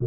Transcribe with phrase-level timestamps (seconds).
[0.00, 0.06] 大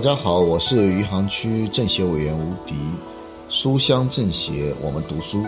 [0.00, 2.76] 家好，我是余杭区政协委员吴迪，
[3.48, 5.42] 书香政协，我们读书。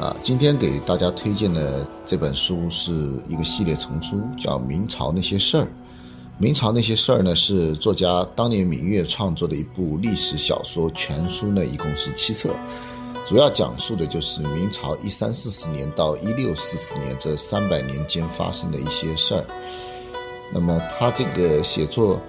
[0.00, 2.90] 啊，今天给大家推荐的这本书是
[3.28, 5.64] 一个系列丛书，叫《明朝那些事儿》。
[6.38, 12.54] 明朝那些事儿呢，是作家当年芈月创作的一部历史小说全书呢，一共是七册，
[13.26, 19.44] 主要讲述的就是明朝一三四四年到一六四四年这三百年间发生的一些事儿。
[20.52, 22.20] 那么他这个写作。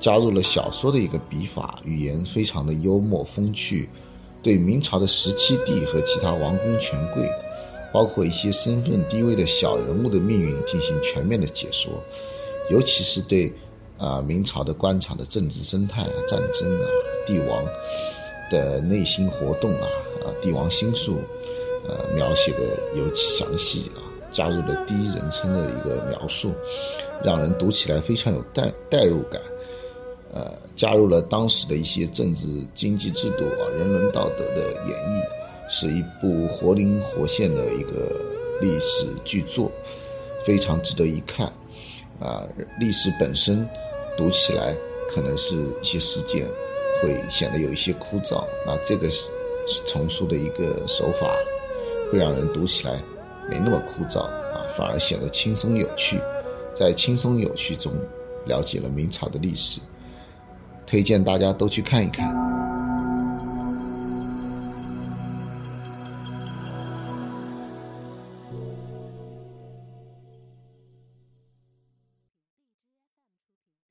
[0.00, 3.88] 加入了小说的一个笔法，语言非常的幽默风趣，
[4.42, 7.24] 对明朝的十七帝和其他王公权贵，
[7.92, 12.02] 包括一些身份低微的小人物的命运进行全面的解说，
[12.70, 13.52] 尤其是对
[13.98, 16.86] 啊明朝的官场的政治生态啊、战争啊、
[17.26, 17.64] 帝王
[18.50, 19.86] 的内心活动啊、
[20.24, 21.20] 啊帝王心术，
[21.88, 22.60] 呃描写的
[22.96, 26.52] 尤其详细啊，加入了第一人称的一个描述，
[27.24, 29.40] 让人读起来非常有代代入感。
[30.34, 35.22] 呃，加入了当时的一些政治经济制度啊、人伦道德的演绎，
[35.68, 38.16] 是一部活灵活现的一个
[38.58, 39.70] 历史巨作，
[40.42, 41.52] 非常值得一看。
[42.22, 42.46] 啊，
[42.78, 43.68] 历史本身
[44.16, 44.74] 读起来
[45.10, 46.46] 可能是一些事件
[47.00, 49.08] 会显得有一些枯燥，那这个
[49.86, 51.34] 丛书的一个手法
[52.10, 52.98] 会让人读起来
[53.50, 56.18] 没那么枯燥啊，反而显得轻松有趣，
[56.74, 57.92] 在轻松有趣中
[58.46, 59.80] 了解了明朝的历史。
[60.86, 62.51] 推荐大家都去看一看。